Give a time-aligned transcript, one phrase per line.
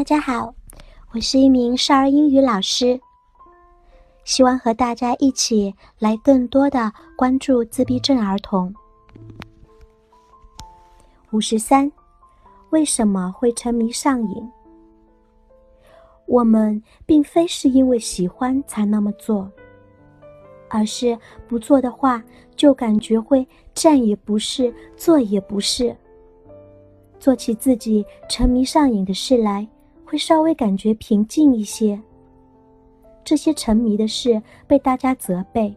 [0.00, 0.54] 大家好，
[1.12, 2.98] 我是一名少儿英语老师，
[4.24, 8.74] 希望和大家一起来更多的关注自闭症儿童。
[11.32, 11.92] 五十三，
[12.70, 14.50] 为什么会沉迷上瘾？
[16.26, 19.52] 我们并非是因为喜欢才那么做，
[20.70, 22.24] 而是不做的话，
[22.56, 25.94] 就感觉会站也不是，坐也不是。
[27.18, 29.68] 做起自己沉迷上瘾的事来，
[30.10, 31.96] 会稍微感觉平静一些。
[33.22, 35.72] 这些沉迷的事被大家责备、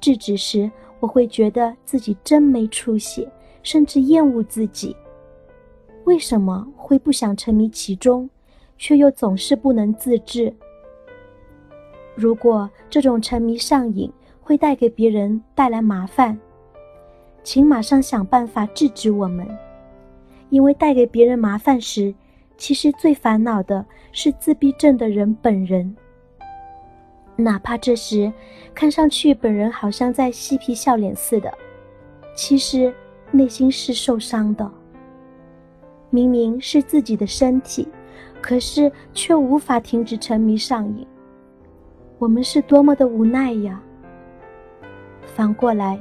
[0.00, 0.70] 制止时，
[1.00, 3.28] 我会觉得自己真没出息，
[3.64, 4.94] 甚至厌恶自己。
[6.04, 8.30] 为什么会不想沉迷其中，
[8.78, 10.54] 却又总是不能自制？
[12.14, 16.38] 如果这种沉迷上瘾会带给别人带来麻烦，
[17.42, 19.44] 请马上想办法制止我们。
[20.50, 22.14] 因为带给别人麻烦时，
[22.62, 25.96] 其实最烦恼的是自闭症的人本人。
[27.34, 28.32] 哪怕这时
[28.72, 31.52] 看上去本人好像在嬉皮笑脸似的，
[32.36, 32.94] 其实
[33.32, 34.70] 内心是受伤的。
[36.08, 37.88] 明明是自己的身体，
[38.40, 41.04] 可是却无法停止沉迷上瘾。
[42.16, 43.82] 我们是多么的无奈呀！
[45.34, 46.00] 反过来，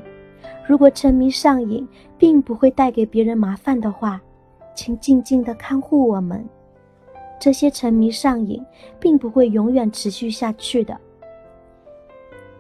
[0.68, 4.22] 如果沉迷上瘾并不会带给别人麻烦的话，
[4.76, 6.48] 请静静的看护我们。
[7.42, 8.64] 这些沉迷上瘾
[9.00, 10.96] 并不会永远持续下去的。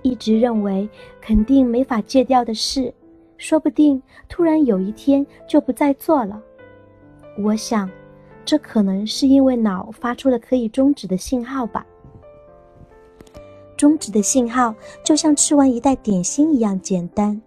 [0.01, 0.89] 一直认为
[1.21, 2.91] 肯定没法戒掉的事，
[3.37, 6.41] 说不定突然有一天就不再做了。
[7.37, 7.87] 我想，
[8.43, 11.85] 这可能是因为脑发出了可以终止的信号吧。
[13.77, 17.39] 终止的信号就像吃完一袋点心一样简单，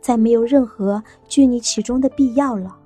[0.00, 2.78] 再没有任何拘泥其中的必要了。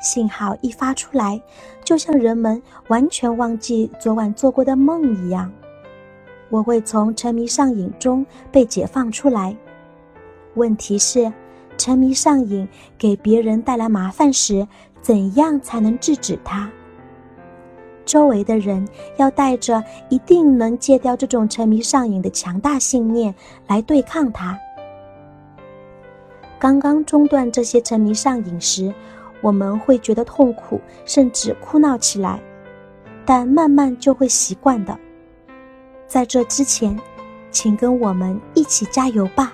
[0.00, 1.40] 信号一发出来，
[1.82, 5.50] 就像人们完全忘记昨晚做过的梦一样，
[6.50, 9.56] 我会从沉迷上瘾中被解放出来。
[10.54, 11.32] 问题是，
[11.76, 12.68] 沉迷上瘾
[12.98, 14.68] 给别人带来麻烦时，
[15.00, 16.70] 怎样才能制止它？
[18.04, 23.34] 周围的人要带着一定能戒掉这种沉迷上瘾的强大信念
[23.66, 24.58] 来对抗它。
[26.58, 28.92] 刚刚中断这些沉迷上瘾时。
[29.44, 32.40] 我们会觉得痛苦，甚至哭闹起来，
[33.26, 34.98] 但慢慢就会习惯的。
[36.06, 36.98] 在这之前，
[37.50, 39.52] 请跟我们一起加油吧。